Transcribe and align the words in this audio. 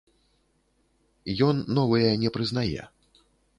Ён 1.49 1.55
новыя 1.81 2.11
не 2.25 2.29
прызнае. 2.39 2.81